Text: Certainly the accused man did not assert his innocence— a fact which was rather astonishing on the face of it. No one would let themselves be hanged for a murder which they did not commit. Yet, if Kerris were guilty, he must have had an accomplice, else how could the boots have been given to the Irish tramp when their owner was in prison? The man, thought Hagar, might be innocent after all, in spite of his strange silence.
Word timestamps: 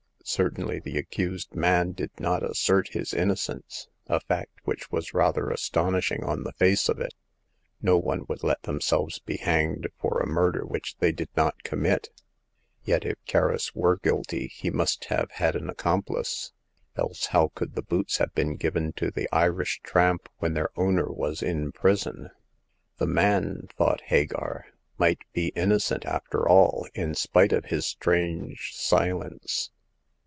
Certainly 0.23 0.79
the 0.81 0.97
accused 0.97 1.55
man 1.55 1.91
did 1.91 2.11
not 2.17 2.41
assert 2.41 2.89
his 2.89 3.13
innocence— 3.13 3.89
a 4.07 4.21
fact 4.21 4.59
which 4.63 4.89
was 4.89 5.13
rather 5.13 5.49
astonishing 5.49 6.23
on 6.23 6.43
the 6.43 6.53
face 6.53 6.87
of 6.87 7.01
it. 7.01 7.13
No 7.81 7.97
one 7.97 8.23
would 8.29 8.41
let 8.41 8.61
themselves 8.61 9.19
be 9.19 9.37
hanged 9.37 9.89
for 9.99 10.19
a 10.19 10.27
murder 10.27 10.63
which 10.63 10.95
they 10.99 11.11
did 11.11 11.27
not 11.35 11.63
commit. 11.63 12.09
Yet, 12.85 13.03
if 13.03 13.17
Kerris 13.25 13.75
were 13.75 13.97
guilty, 13.97 14.47
he 14.47 14.69
must 14.69 15.05
have 15.05 15.31
had 15.31 15.57
an 15.57 15.69
accomplice, 15.69 16.53
else 16.95 17.25
how 17.25 17.51
could 17.53 17.73
the 17.75 17.81
boots 17.81 18.19
have 18.19 18.33
been 18.33 18.55
given 18.55 18.93
to 18.93 19.11
the 19.11 19.27
Irish 19.35 19.81
tramp 19.83 20.29
when 20.37 20.53
their 20.53 20.69
owner 20.79 21.11
was 21.11 21.41
in 21.41 21.73
prison? 21.73 22.29
The 22.99 23.07
man, 23.07 23.67
thought 23.75 24.01
Hagar, 24.05 24.67
might 24.97 25.23
be 25.33 25.47
innocent 25.55 26.05
after 26.05 26.47
all, 26.47 26.87
in 26.93 27.15
spite 27.15 27.51
of 27.51 27.65
his 27.65 27.85
strange 27.85 28.73
silence. 28.75 29.71